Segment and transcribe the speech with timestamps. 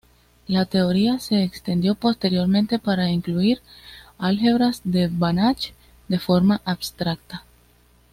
[0.47, 3.61] La teoría se extendió posteriormente para incluir
[4.17, 5.73] álgebras de Banach
[6.07, 7.43] de forma abstracta.